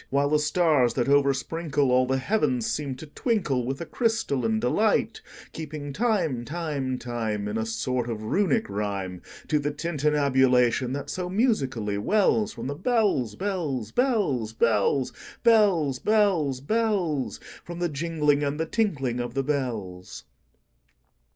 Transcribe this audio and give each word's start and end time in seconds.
While 0.09 0.31
the 0.31 0.39
stars, 0.39 0.95
that 0.95 1.05
oversprinkleAll 1.05 2.07
the 2.07 2.17
heavens, 2.17 2.65
seem 2.65 2.95
to 2.95 3.05
twinkleWith 3.05 3.79
a 3.81 3.85
crystalline 3.85 4.59
delight; 4.59 5.21
Keeping 5.53 5.93
time, 5.93 6.43
time, 6.43 6.97
time, 6.97 7.47
In 7.47 7.55
a 7.55 7.67
sort 7.67 8.09
of 8.09 8.23
Runic 8.23 8.67
rhyme, 8.67 9.21
To 9.47 9.59
the 9.59 9.69
tintinnabulation 9.69 10.91
that 10.93 11.11
so 11.11 11.29
musically 11.29 11.97
wellsFrom 11.97 12.65
the 12.65 12.73
bells, 12.73 13.35
bells, 13.35 13.91
bells, 13.91 14.53
bells, 14.53 15.11
Bells, 15.43 15.99
bells, 15.99 16.61
bells—From 16.61 17.77
the 17.77 17.87
jingling 17.89 18.43
and 18.43 18.59
the 18.59 18.65
tinkling 18.65 19.19
of 19.19 19.35
the 19.35 19.43
bells. 19.43 20.23